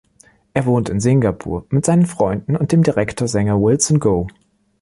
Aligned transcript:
Er 0.55 0.65
wohnt 0.65 0.89
in 0.89 0.99
Singapur 0.99 1.67
mit 1.69 1.85
seinen 1.85 2.07
Freunden 2.07 2.55
und 2.57 2.71
dem 2.71 2.81
Direktor-Sänger 2.81 3.61
Wilson 3.61 3.99
Goh. 3.99 4.25